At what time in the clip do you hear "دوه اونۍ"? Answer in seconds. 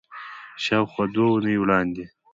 1.13-1.55